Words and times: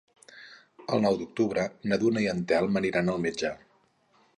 El 0.97 1.03
nou 1.03 1.19
d'octubre 1.19 1.67
na 1.91 2.01
Duna 2.05 2.27
i 2.27 2.33
en 2.35 2.43
Telm 2.55 2.81
aniran 2.85 3.13
al 3.15 3.23
metge. 3.29 3.55